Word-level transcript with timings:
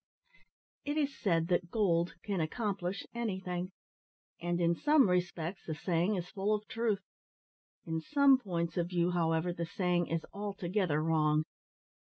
It 0.83 0.97
is 0.97 1.15
said 1.15 1.47
that 1.49 1.69
gold 1.69 2.15
can 2.23 2.41
accomplish 2.41 3.05
anything; 3.13 3.69
and, 4.41 4.59
in 4.59 4.73
some 4.73 5.07
respects, 5.07 5.67
the 5.67 5.75
saying 5.75 6.15
is 6.15 6.27
full 6.31 6.55
of 6.55 6.67
truth; 6.67 7.03
in 7.85 8.01
some 8.01 8.39
points 8.39 8.77
of 8.77 8.89
view, 8.89 9.11
however, 9.11 9.53
the 9.53 9.67
saying 9.67 10.07
is 10.07 10.25
altogether 10.33 11.03
wrong. 11.03 11.43